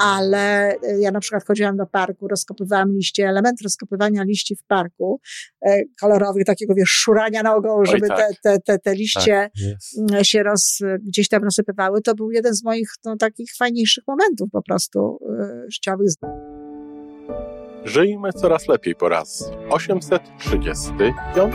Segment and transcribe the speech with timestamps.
[0.00, 5.20] ale e, ja na przykład chodziłam do parku, rozkopywałam liście, element rozkopywania liści w parku,
[5.66, 8.18] e, kolorowych, takiego wiesz, szurania nogą, żeby tak.
[8.18, 9.98] te, te, te, te liście Tak, jest.
[9.98, 14.48] mm, się roz, gdzieś tam rozsypywały, to był jeden z moich no, takich fajniejszych momentów
[14.52, 15.18] po prostu
[15.66, 16.10] y, życiowych.
[17.84, 21.54] Żyjmy coraz lepiej po raz 835.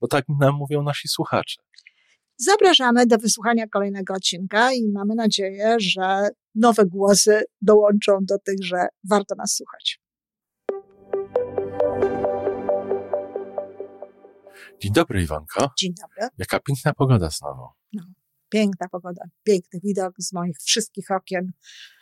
[0.00, 1.62] bo tak nam mówią nasi słuchacze.
[2.36, 8.86] Zapraszamy do wysłuchania kolejnego odcinka i mamy nadzieję, że nowe głosy dołączą do tych, że
[9.10, 10.00] warto nas słuchać.
[14.80, 15.70] Dzień dobry, Iwanko.
[15.78, 16.28] Dzień dobry.
[16.38, 17.68] Jaka piękna pogoda znowu.
[18.48, 21.52] Piękna pogoda, piękny widok z moich wszystkich okien.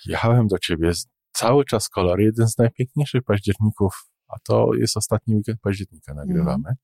[0.06, 0.92] Jechałem do ciebie,
[1.32, 6.74] cały czas kolor, jeden z najpiękniejszych październików, a to jest ostatni weekend października nagrywamy.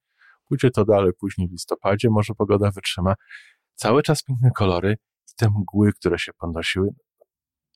[0.49, 3.15] Pójdzie to dalej później w listopadzie, może pogoda wytrzyma.
[3.75, 4.97] Cały czas piękne kolory
[5.29, 6.89] i te mgły, które się podnosiły.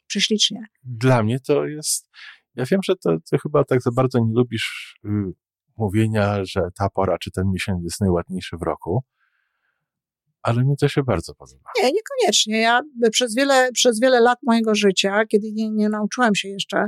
[0.07, 0.67] Prześlicznie.
[0.85, 2.11] Dla mnie to jest,
[2.55, 5.09] ja wiem, że to, ty chyba tak za bardzo nie lubisz y,
[5.77, 9.05] mówienia, że ta pora czy ten miesiąc jest najładniejszy w roku,
[10.49, 11.71] ale mi to się bardzo podoba.
[11.83, 12.59] Nie, niekoniecznie.
[12.61, 12.81] Ja
[13.13, 16.87] przez wiele, przez wiele lat mojego życia, kiedy nie, nie nauczyłam się jeszcze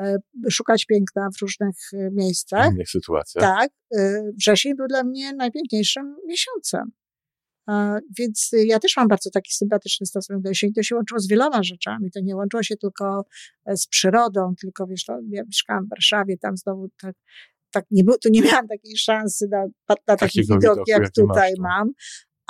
[0.00, 0.16] e,
[0.50, 3.44] szukać piękna w różnych e, W miejscach, innych sytuacjach.
[3.44, 6.92] tak, e, wrzesień był dla mnie najpiękniejszym miesiącem.
[8.18, 10.72] Więc ja też mam bardzo taki sympatyczny stosunek do jesieni.
[10.72, 12.10] To się łączyło z wieloma rzeczami.
[12.10, 13.24] To nie łączyło się tylko
[13.66, 17.14] z przyrodą, tylko wiesz, no, ja mieszkałam w Warszawie, tam znowu tak,
[17.70, 21.00] tak nie było, tu nie miałam takiej szansy na, na taki Takiego widok, widoku, jak
[21.02, 21.62] jaki tutaj masz tu.
[21.62, 21.90] mam.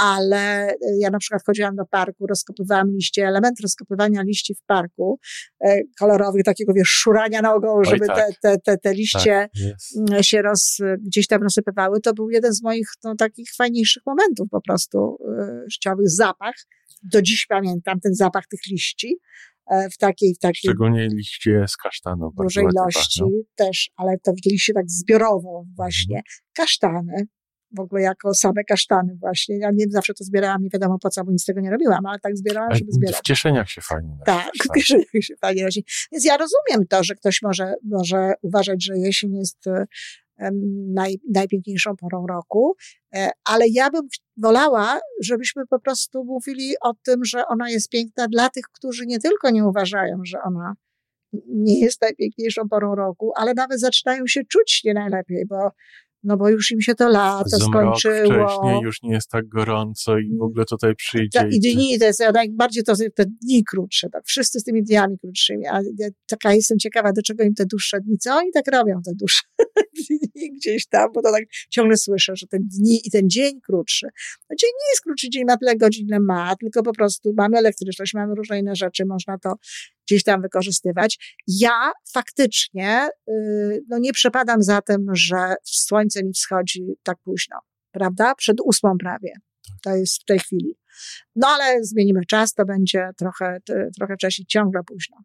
[0.01, 5.19] Ale e, ja na przykład chodziłam do parku, rozkopywałam liście, element rozkopywania liści w parku,
[5.65, 8.17] e, kolorowych, takiego wiesz, szurania nogą, żeby tak.
[8.17, 9.99] te, te, te, te liście Jest.
[10.11, 14.49] mm, się roz, gdzieś tam rozsypywały, to był jeden z moich no, takich fajniejszych momentów
[14.51, 15.19] po prostu
[15.67, 16.11] y, życiowych.
[16.11, 16.55] Zapach,
[17.03, 19.19] do dziś pamiętam ten zapach tych liści
[19.71, 22.31] e, w takiej, w takiej Szczególnie liście z kasztanu.
[22.37, 23.43] dużej ładnie ilości pachną.
[23.55, 26.23] też, ale to liście tak zbiorowo właśnie.
[26.57, 27.27] Kasztany,
[27.77, 29.59] w ogóle jako same kasztany właśnie.
[29.59, 32.07] Ja nie zawsze to zbierałam, nie wiadomo po co, bo nic z tego nie robiłam,
[32.07, 33.19] ale tak zbierałam, żeby zbierać.
[33.19, 35.85] W kieszeniach się fajnie nosi Tak, w kieszeniach się fajnie nosi.
[36.13, 39.87] Więc ja rozumiem to, że ktoś może, może uważać, że jesień jest e,
[40.95, 42.77] naj, najpiękniejszą porą roku,
[43.15, 48.29] e, ale ja bym wolała, żebyśmy po prostu mówili o tym, że ona jest piękna
[48.29, 50.75] dla tych, którzy nie tylko nie uważają, że ona
[51.47, 55.71] nie jest najpiękniejszą porą roku, ale nawet zaczynają się czuć nie najlepiej, bo,
[56.23, 58.49] no bo już im się to lato Zmrok skończyło.
[58.49, 61.49] wcześniej już nie jest tak gorąco i w ogóle tutaj przyjdzie.
[61.51, 65.19] I dni, to jest ja najbardziej to te dni krótsze, tak, wszyscy z tymi dniami
[65.19, 68.65] krótszymi, a ja taka jestem ciekawa, do czego im te dłuższe dni, co oni tak
[68.73, 69.43] robią, te dłuższe
[70.35, 74.07] dni gdzieś tam, bo to tak ciągle słyszę, że te dni i ten dzień krótszy.
[74.51, 77.59] No dzień nie jest krótszy, dzień ma tyle godzin, ile ma, tylko po prostu mamy
[77.59, 79.55] elektryczność, mamy różne inne rzeczy, można to
[80.11, 81.35] gdzieś tam wykorzystywać.
[81.47, 87.57] Ja faktycznie, yy, no nie przepadam za tym, że słońce mi wschodzi tak późno,
[87.93, 88.35] prawda?
[88.35, 89.33] Przed ósmą prawie.
[89.83, 90.79] To jest w tej chwili.
[91.37, 93.59] No ale zmienimy czas, to będzie trochę,
[93.99, 95.17] trochę wcześniej, ciągle późno.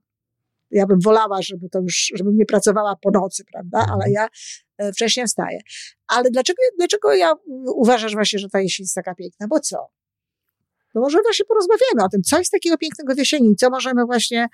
[0.72, 3.86] Ja bym wolała, żeby to już, żebym nie pracowała po nocy, prawda?
[3.94, 4.28] Ale ja
[4.78, 5.60] e, wcześniej wstaję.
[6.08, 9.48] Ale dlaczego, dlaczego ja mm, uważasz właśnie, że ta jesień jest taka piękna?
[9.48, 9.88] Bo co?
[10.96, 14.48] No może właśnie porozmawiamy o tym, co jest takiego pięknego w jesieni, co możemy właśnie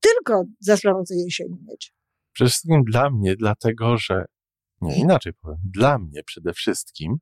[0.00, 1.92] tylko za sprawą tej jesieni mieć.
[2.32, 4.24] Przede wszystkim dla mnie, dlatego że,
[4.80, 7.16] nie inaczej powiem, dla mnie przede wszystkim,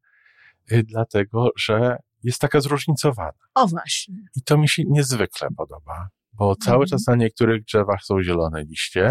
[0.73, 3.39] y, dlatego że jest taka zróżnicowana.
[3.55, 4.15] O właśnie.
[4.37, 6.89] I to mi się niezwykle podoba, bo cały Mhm.
[6.89, 9.11] czas na niektórych drzewach są zielone liście,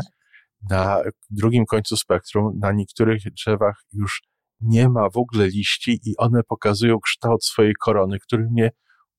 [0.70, 4.24] na drugim końcu spektrum, na niektórych drzewach już
[4.62, 8.72] nie ma w ogóle liści i one pokazują kształt swojej korony, który mnie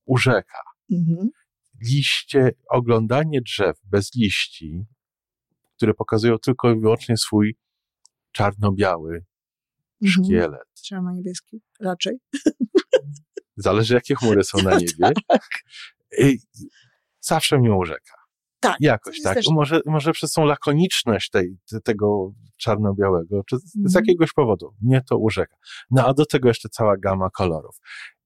[0.05, 0.59] urzeka.
[0.93, 1.31] Mhm.
[1.85, 4.85] Liście, oglądanie drzew bez liści,
[5.77, 7.57] które pokazują tylko i wyłącznie swój
[8.33, 9.25] czarno-biały
[10.03, 10.25] Mhm.
[10.25, 10.69] szkielet.
[10.87, 12.17] Czerwono niebieski, raczej.
[13.57, 15.13] Zależy, jakie chmury są na niebie.
[16.19, 16.39] I
[17.21, 18.15] Zawsze mnie urzeka.
[18.61, 18.77] Tak.
[18.81, 19.35] Jakoś tak.
[19.35, 24.05] też- Może, może przez tą lakoniczność tej, te- tego czarno-białego, czy z, z Mhm.
[24.05, 25.57] jakiegoś powodu mnie to urzeka.
[25.91, 27.77] No a do tego jeszcze cała gama kolorów,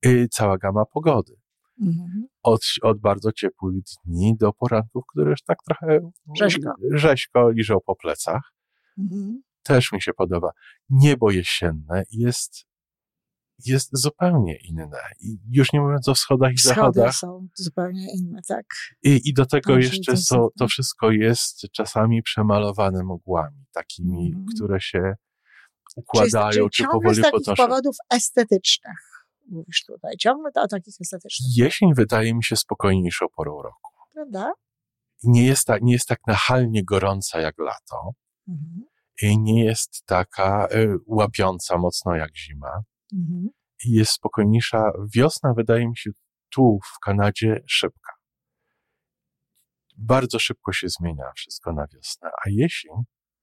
[0.06, 1.32] y, cała gama pogody.
[1.80, 2.26] Mhm.
[2.42, 7.96] Od, od bardzo ciepłych dni do poranków, które już tak trochę rzeźko, rzeźko liżą po
[7.96, 8.52] plecach.
[8.98, 9.42] Mhm.
[9.62, 10.50] Też mi się podoba.
[10.90, 12.68] Niebo jesienne jest
[13.64, 15.00] jest zupełnie inne.
[15.20, 17.14] I już nie mówiąc o wschodach i Wschody zachodach.
[17.14, 18.66] są zupełnie inne, tak.
[19.02, 24.46] I, i do tego Dobrze, jeszcze są, to wszystko jest czasami przemalowane mgłami, takimi, mm.
[24.54, 25.14] które się
[25.96, 29.07] układają, czy powoli z takich powodów estetycznych
[29.48, 30.16] mówisz tutaj.
[30.16, 31.56] Ciągle to o takich estetycznych.
[31.56, 33.90] Jesień wydaje mi się spokojniejszą porą roku.
[34.14, 34.52] Prawda?
[35.24, 38.10] Nie jest, tak, nie jest tak nachalnie gorąca jak lato.
[38.48, 38.84] Mhm.
[39.22, 42.82] I nie jest taka y, łapiąca mocno jak zima.
[43.12, 43.48] Mhm.
[43.84, 44.90] I jest spokojniejsza.
[45.14, 46.10] Wiosna wydaje mi się
[46.50, 48.12] tu w Kanadzie szybka.
[49.96, 52.92] Bardzo szybko się zmienia wszystko na wiosnę, a jesień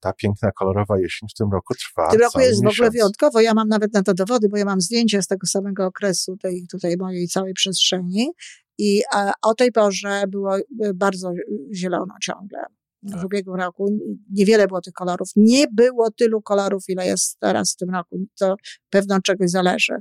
[0.05, 2.07] ta piękna, kolorowa jesień w tym roku trwa.
[2.07, 2.75] W tym roku jest miesiąc.
[2.75, 3.41] w ogóle wyjątkowo.
[3.41, 6.67] Ja mam nawet na to dowody, bo ja mam zdjęcia z tego samego okresu, tej
[6.71, 8.31] tutaj mojej całej przestrzeni.
[8.77, 10.63] I a, o tej porze było y,
[10.95, 11.31] bardzo
[11.75, 12.59] zielono ciągle.
[13.11, 13.21] Tak.
[13.21, 13.99] W ubiegłym roku
[14.31, 15.29] niewiele było tych kolorów.
[15.35, 18.25] Nie było tylu kolorów, ile jest teraz w tym roku.
[18.39, 18.55] To
[18.89, 19.93] pewno czegoś zależy.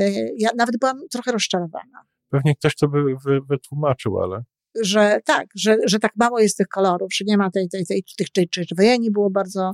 [0.00, 2.02] Y, ja nawet byłam trochę rozczarowana.
[2.30, 3.00] Pewnie ktoś to by
[3.48, 4.42] wytłumaczył, ale
[4.82, 8.04] że tak, że, że tak mało jest tych kolorów, że nie ma tej, tej, tej,
[8.16, 9.72] tych, tej czerwieni było bardzo,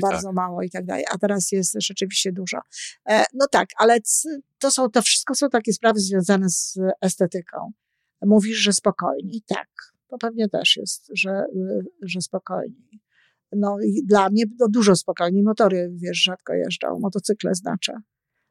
[0.00, 0.34] bardzo tak.
[0.34, 2.58] mało i tak dalej, a teraz jest rzeczywiście dużo.
[3.08, 3.98] E, no tak, ale
[4.58, 7.72] to są, to wszystko są takie sprawy związane z estetyką.
[8.26, 9.68] Mówisz, że spokojniej, tak,
[10.08, 11.44] to pewnie też jest, że,
[12.02, 13.00] że spokojniej.
[13.52, 17.92] No i dla mnie no, dużo spokojniej, motory, wiesz, rzadko jeżdżą, motocykle znaczy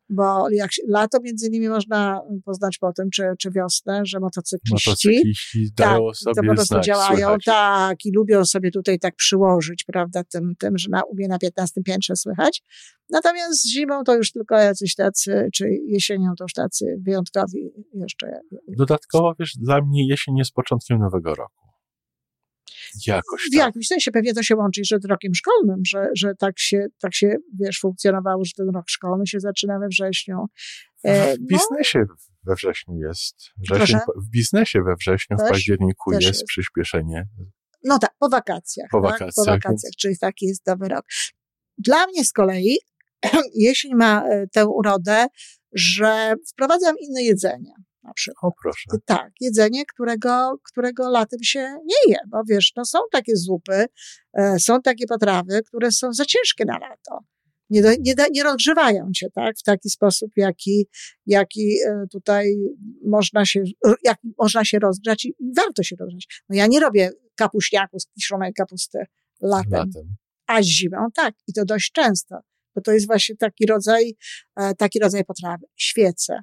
[0.10, 5.70] bo jak lato między innymi można poznać po tym, czy, czy wiosnę, że motocykliści, motocykliści
[5.78, 7.46] dają tak, sobie to po prostu działają, słychać.
[7.46, 11.82] tak, i lubią sobie tutaj tak przyłożyć, prawda, tym, tym że na umie na 15
[11.84, 12.64] piętrze słychać.
[13.10, 18.28] Natomiast zimą to już tylko jacyś tacy, czy jesienią to już tacy wyjątkowi jeszcze.
[18.78, 21.63] Dodatkowo, wiesz, dla mnie jesień jest początkiem nowego roku.
[23.08, 23.66] Jakoś w tak.
[23.66, 27.14] jakimś sensie pewnie to się łączy jeszcze z rokiem szkolnym, że, że tak, się, tak
[27.16, 30.46] się, wiesz, funkcjonowało, że ten rok szkolny się zaczyna we wrześniu.
[31.04, 31.46] E, w no.
[31.48, 32.06] biznesie
[32.44, 33.36] we wrześniu jest.
[33.58, 37.28] Wrzesień, w biznesie we wrześniu, też, w październiku jest, jest, przyspieszenie.
[37.84, 38.88] No tak, po wakacjach.
[38.92, 39.28] Po wakacjach.
[39.28, 39.36] Tak?
[39.36, 39.96] Po wakacjach, więc...
[39.98, 41.06] czyli taki jest nowy rok.
[41.78, 42.78] Dla mnie z kolei
[43.56, 45.28] jesień ma e, tę urodę,
[45.74, 47.74] że wprowadzam inne jedzenie
[48.04, 48.54] na przykład.
[48.54, 48.90] O proszę.
[49.06, 53.86] Tak, jedzenie, którego, którego latem się nie je, bo wiesz, no są takie zupy,
[54.34, 57.20] e, są takie potrawy, które są za ciężkie na lato.
[57.70, 60.88] Nie, do, nie, da, nie rozgrzewają cię, tak, w taki sposób, jaki,
[61.26, 62.56] jaki e, tutaj
[63.06, 63.64] można się,
[64.04, 66.44] jak można się rozgrzać i warto się rozgrzać.
[66.50, 69.06] No ja nie robię kapuśniaku z kiszonej kapusty
[69.42, 70.16] latem, latem.
[70.48, 72.36] a zimą tak, i to dość często,
[72.76, 74.16] bo to jest właśnie taki rodzaj,
[74.56, 75.66] e, taki rodzaj potrawy.
[75.76, 76.40] Świece,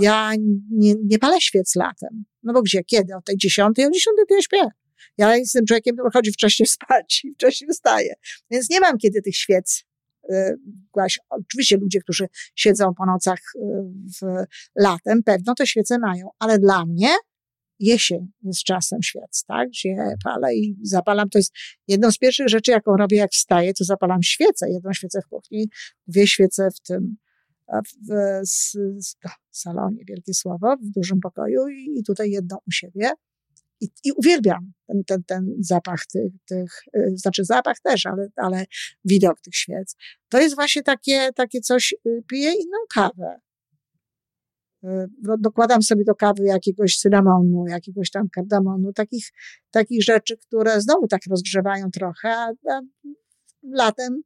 [0.00, 0.32] ja
[0.70, 2.24] nie, nie palę świec latem.
[2.42, 3.14] No bo gdzie, kiedy?
[3.14, 3.86] O tej dziesiątej?
[3.86, 4.68] O dziesiątej to ja śpię.
[5.18, 8.14] Ja jestem człowiekiem, który chodzi wcześniej spać i wcześniej wstaje.
[8.50, 9.84] Więc nie mam kiedy tych świec
[10.30, 10.56] y,
[11.28, 13.60] Oczywiście ludzie, którzy siedzą po nocach y,
[14.20, 14.44] w
[14.76, 17.08] latem, pewno te świece mają, ale dla mnie
[17.78, 19.68] jesień jest czasem świec, tak?
[19.68, 21.28] Gdzie palę i zapalam.
[21.28, 21.52] To jest
[21.88, 24.70] jedną z pierwszych rzeczy, jaką robię, jak wstaję, to zapalam świecę.
[24.70, 25.68] Jedną świecę w kuchni,
[26.06, 27.16] dwie świece w tym,
[28.08, 28.42] w,
[29.52, 33.10] w salonie, wielkie słowo, w dużym pokoju i, i tutaj jedną u siebie.
[33.80, 38.64] I, I, uwielbiam ten, ten, ten zapach tych, tych, y, znaczy zapach też, ale, ale
[39.04, 39.96] widok tych świec.
[40.28, 43.40] To jest właśnie takie, takie coś, y, piję inną kawę.
[44.84, 44.88] Y,
[45.22, 49.30] no, dokładam sobie do kawy jakiegoś cynamonu, jakiegoś tam kardamonu, takich,
[49.70, 52.80] takich rzeczy, które znowu tak rozgrzewają trochę, a, a
[53.62, 54.22] latem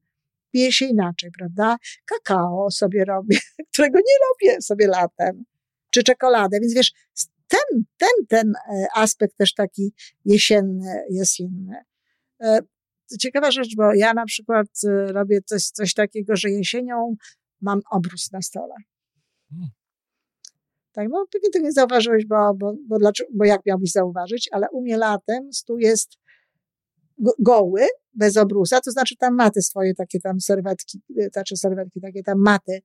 [0.52, 1.76] pije się inaczej, prawda?
[2.04, 3.38] Kakao sobie robię,
[3.72, 5.44] którego nie lubię sobie latem,
[5.90, 6.92] czy czekoladę, więc wiesz,
[7.48, 9.92] ten, ten, ten e, aspekt też taki
[10.24, 11.76] jesienny jest inny.
[12.42, 12.60] E,
[13.20, 17.16] ciekawa rzecz, bo ja na przykład e, robię coś, coś takiego, że jesienią
[17.60, 18.74] mam obrus na stole.
[19.50, 19.68] Hmm.
[20.92, 24.66] Tak, no pewnie tego nie zauważyłeś, bo, bo, bo, dlaczego, bo jak miałbyś zauważyć, ale
[24.72, 26.10] u mnie latem stół jest
[27.38, 32.22] goły, bez obrusa, to znaczy tam maty swoje, takie tam serwetki, y, znaczy serwetki, takie
[32.22, 32.80] tam maty,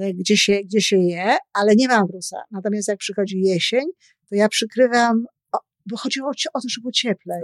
[0.00, 2.36] y, gdzie się, gdzie się je, ale nie ma obrusa.
[2.50, 3.84] Natomiast jak przychodzi jesień,
[4.30, 7.42] to ja przykrywam, o, bo chodzi o, to, żeby było cieplej.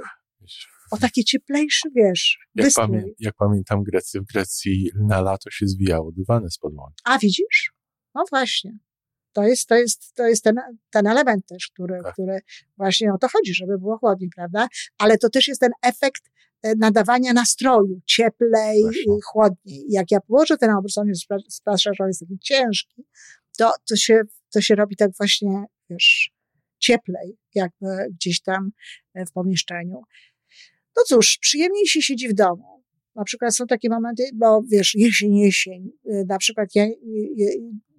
[0.90, 6.12] O takie cieplejszy, wiesz, jak, pamię jak pamiętam Grecy, w Grecji na lato się zwijało
[6.12, 6.94] dywany z podłogi.
[7.04, 7.72] A widzisz?
[8.14, 8.78] No właśnie.
[9.32, 10.54] To jest, to jest, to jest ten,
[10.90, 12.12] ten element też, który, tak.
[12.12, 12.40] który
[12.76, 14.68] właśnie o to chodzi, żeby było chłodniej, prawda?
[14.98, 16.22] Ale to też jest ten efekt
[16.62, 19.14] e, nadawania nastroju, cieplej, właśnie.
[19.32, 19.84] chłodniej.
[19.88, 21.26] Jak ja położę ten obraz, on jest,
[21.98, 23.04] on jest taki ciężki,
[23.58, 24.20] to, to, się,
[24.52, 26.32] to się robi tak właśnie, wiesz,
[26.78, 28.70] cieplej, jakby gdzieś tam
[29.14, 30.02] e, w pomieszczeniu.
[30.96, 32.79] No cóż, przyjemniej się siedzi w domu.
[33.14, 35.90] Na przykład są takie momenty, bo wiesz, jesień, jesień.
[36.06, 36.86] E, na przykład ja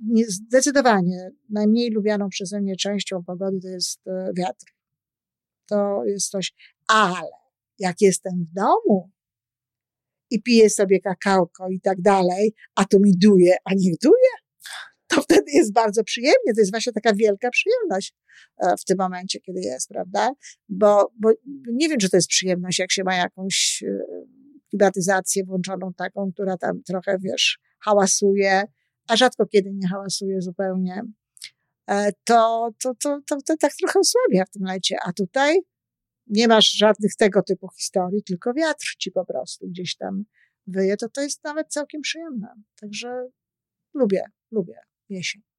[0.08, 4.66] nie, zdecydowanie najmniej lubianą przeze mnie częścią pogody to jest e, wiatr.
[5.66, 6.54] To jest coś,
[6.88, 7.30] ale
[7.80, 9.12] jak jestem w domu
[10.30, 14.32] i piję sobie kakałko i tak dalej, a to mi duje, a niech duje,
[15.08, 16.54] to wtedy jest bardzo przyjemnie.
[16.56, 18.14] To jest właśnie taka wielka przyjemność
[18.58, 20.32] e, w tym momencie, kiedy jest, prawda?
[20.70, 21.30] Bo, bo
[21.72, 23.84] nie wiem, czy to jest przyjemność, jak się ma jakąś
[24.72, 28.64] klimatyzację włączoną taką, która tam trochę, wiesz, hałasuje,
[29.08, 31.02] a rzadko kiedy nie hałasuje zupełnie,
[31.88, 34.98] e, to, to, to, to, to tak trochę osłabia w tym lecie.
[35.06, 35.60] A tutaj
[36.28, 40.24] nie masz żadnych tego typu historii, tylko wiatr ci po prostu gdzieś tam
[40.68, 42.48] wyje, to to jest nawet całkiem przyjemne.
[42.82, 43.28] Także
[43.94, 45.51] lubię, lubię jesień.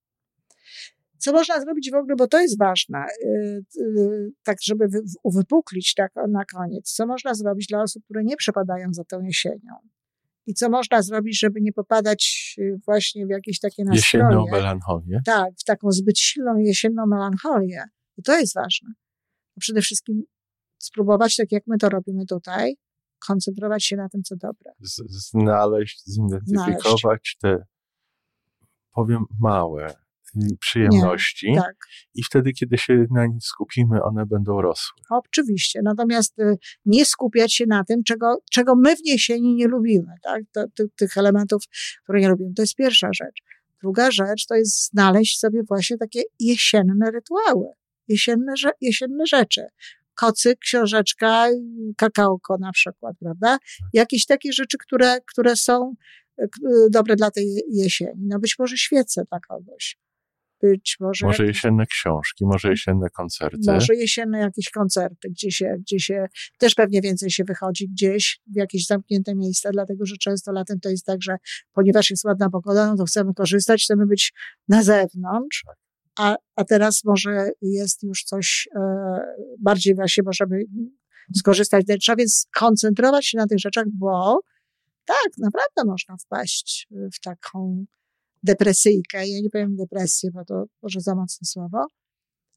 [1.23, 4.88] Co można zrobić w ogóle, bo to jest ważne, y, y, tak żeby
[5.23, 9.75] uwypuklić tak na koniec, co można zrobić dla osób, które nie przepadają za tą jesienią?
[10.47, 14.25] I co można zrobić, żeby nie popadać y, właśnie w jakieś takie nastroje?
[14.25, 15.21] Jesienną melancholię.
[15.25, 17.85] Tak, w taką zbyt silną jesienną melancholię.
[18.25, 18.93] To jest ważne.
[19.61, 20.23] Przede wszystkim
[20.79, 22.76] spróbować, tak jak my to robimy tutaj,
[23.26, 24.73] koncentrować się na tym, co dobre.
[24.81, 27.38] Z, znaleźć, zidentyfikować znaleźć.
[27.41, 27.64] te,
[28.93, 29.95] powiem, małe
[30.61, 31.51] przyjemności.
[31.51, 31.77] Nie, tak.
[32.15, 35.03] I wtedy, kiedy się na nich skupimy, one będą rosły.
[35.11, 35.81] Oczywiście.
[35.85, 40.43] Natomiast y, nie skupiać się na tym, czego, czego my w jesieni nie lubimy, tak?
[40.53, 41.62] To, to, tych elementów,
[42.05, 42.55] które nie lubimy.
[42.55, 43.43] To jest pierwsza rzecz.
[43.83, 47.67] Druga rzecz to jest znaleźć sobie właśnie takie jesienne rytuały,
[48.09, 49.67] jesienne, jesienne rzeczy
[50.15, 51.49] kocyk, książeczka,
[51.97, 53.49] kakałko na przykład, prawda?
[53.49, 53.61] Tak.
[53.93, 55.95] Jakieś takie rzeczy, które, które są
[56.39, 56.47] e,
[56.91, 58.27] dobre dla tej jesieni.
[58.29, 59.99] No być może świece dla kogoś.
[60.62, 63.59] Być może, może jesienne książki, może jesienne koncerty.
[63.66, 66.26] Może jesienne jakieś koncerty, gdzie się, gdzie się
[66.59, 70.88] też pewnie więcej się wychodzi gdzieś w jakieś zamknięte miejsca, dlatego że często latem to
[70.88, 71.37] jest tak, że
[71.73, 74.33] ponieważ jest ładna pogoda, no to chcemy korzystać, chcemy być
[74.69, 75.62] na zewnątrz.
[75.66, 75.76] Tak
[76.19, 78.81] a, a teraz może jest już coś e,
[79.59, 80.62] bardziej właśnie możemy
[81.37, 84.40] skorzystać wnętrza, więc koncentrować się na tych rzeczach, bo
[85.04, 87.85] tak, naprawdę można wpaść w taką
[88.43, 89.29] depresyjkę.
[89.29, 91.87] Ja nie powiem depresję, bo to może za mocne słowo,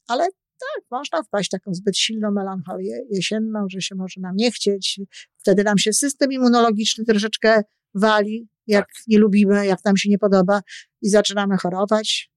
[0.08, 0.24] ale
[0.60, 5.00] tak, można wpaść w taką zbyt silną melancholię jesienną, że się może nam nie chcieć.
[5.38, 7.62] Wtedy nam się system immunologiczny troszeczkę
[7.94, 9.02] wali, jak tak.
[9.06, 10.60] nie lubimy, jak nam się nie podoba
[11.02, 12.30] i zaczynamy chorować.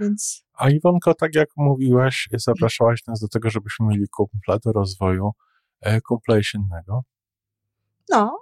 [0.00, 0.44] Więc...
[0.54, 5.30] A Iwonko, tak jak mówiłaś, zapraszałaś nas do tego, żebyśmy mieli kumpla do rozwoju
[5.80, 7.02] e, kumpla jesiennego.
[8.10, 8.38] No,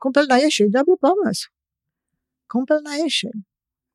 [0.00, 1.50] kumpel na jesień, dobry pomysł.
[2.48, 3.32] Kumpel na jesień,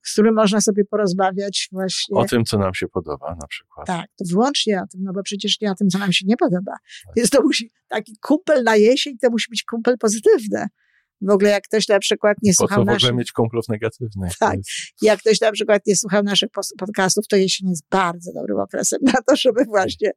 [0.07, 2.17] z którym można sobie porozmawiać właśnie.
[2.17, 3.87] O tym, co nam się podoba na przykład.
[3.87, 6.37] Tak, to wyłącznie o tym, no bo przecież nie o tym, co nam się nie
[6.37, 6.71] podoba.
[7.05, 7.15] Tak.
[7.15, 10.67] Więc to musi, taki kumpel na jesień, to musi być kumpel pozytywny.
[11.21, 13.15] W ogóle jak ktoś na przykład nie słuchał naszych...
[13.15, 14.33] mieć kumplów negatywnych.
[14.39, 14.57] Tak.
[14.57, 14.69] Jest...
[15.01, 19.21] Jak ktoś na przykład nie słuchał naszych podcastów, to jesień jest bardzo dobrym okresem na
[19.27, 20.11] to, żeby właśnie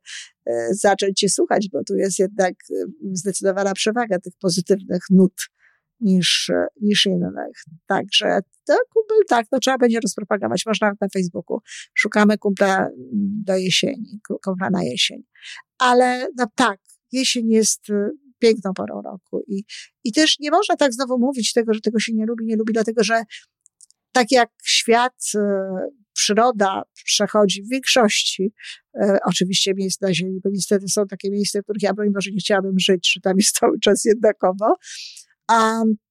[0.47, 2.75] e, zacząć się słuchać, bo tu jest jednak e,
[3.13, 5.33] zdecydowana przewaga tych pozytywnych nut
[6.01, 7.65] niż, niż innych.
[7.87, 10.67] Także to kumpel, tak, to trzeba będzie rozpropagować.
[10.67, 11.59] Można na Facebooku.
[11.95, 12.89] Szukamy kumpla
[13.47, 15.23] do jesieni, kumpla na jesień.
[15.79, 16.79] Ale no tak,
[17.13, 17.81] jesień jest
[18.39, 19.43] piękną porą roku.
[19.47, 19.65] I,
[20.05, 22.73] I też nie można tak znowu mówić tego, że tego się nie lubi, nie lubi,
[22.73, 23.23] dlatego że
[24.13, 25.41] tak jak świat, e,
[26.13, 28.53] przyroda przechodzi w większości,
[28.95, 32.31] e, oczywiście miejsc na Ziemi, bo niestety są takie miejsca, w których ja broń Boże
[32.31, 34.75] nie chciałabym żyć, że tam jest cały czas jednakowo,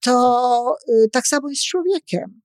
[0.01, 2.41] to e, tak samo jest z człowiekiem.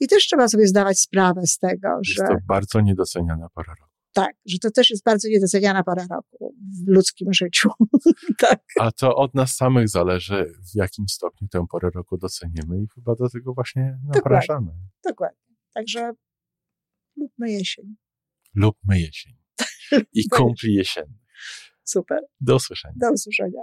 [0.00, 2.22] I też trzeba sobie zdawać sprawę z tego, jest że.
[2.22, 3.94] Jest to bardzo niedoceniana pora roku.
[4.12, 7.70] Tak, że to też jest bardzo niedoceniana pora roku w ludzkim życiu.
[8.38, 8.60] tak.
[8.80, 13.14] A to od nas samych zależy, w jakim stopniu tę porę roku docenimy i chyba
[13.14, 14.66] do tego właśnie napraszamy.
[14.66, 14.90] Dokładnie.
[15.04, 15.56] Dokładnie.
[15.74, 16.12] Także
[17.16, 17.96] lubmy jesień.
[18.54, 19.34] Lubmy jesień.
[20.14, 21.18] I kumpli jesienny.
[21.84, 22.20] Super.
[22.40, 22.94] Do usłyszenia.
[23.00, 23.62] Do usłyszenia.